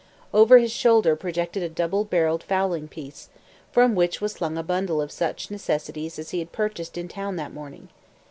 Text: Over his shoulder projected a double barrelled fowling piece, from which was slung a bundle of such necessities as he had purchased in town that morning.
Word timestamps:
Over 0.33 0.57
his 0.57 0.71
shoulder 0.71 1.15
projected 1.15 1.61
a 1.61 1.69
double 1.69 2.05
barrelled 2.05 2.41
fowling 2.41 2.87
piece, 2.87 3.29
from 3.71 3.93
which 3.93 4.19
was 4.19 4.31
slung 4.31 4.57
a 4.57 4.63
bundle 4.63 4.99
of 4.99 5.11
such 5.11 5.51
necessities 5.51 6.17
as 6.17 6.31
he 6.31 6.39
had 6.39 6.51
purchased 6.51 6.97
in 6.97 7.07
town 7.07 7.35
that 7.35 7.53
morning. 7.53 7.87